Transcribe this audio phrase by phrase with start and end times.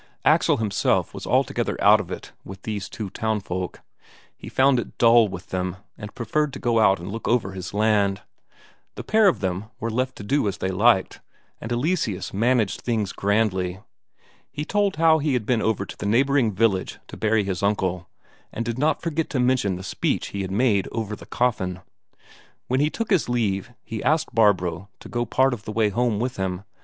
[0.25, 3.81] Axel himself was altogether out of it with these two town folk;
[4.35, 7.71] he found it dull with them, and preferred to go out and look over his
[7.71, 8.21] land.
[8.95, 11.21] The pair of them were left to do as they liked,
[11.61, 13.79] and Eleseus managed things grandly.
[14.51, 18.09] He told how he had been over to the neighbouring village to bury his uncle,
[18.51, 21.79] and did not forget to mention the speech he had made over the coffin.
[22.67, 26.19] When he took his leave, he asked Barbro to go part of the way home
[26.19, 26.63] with him.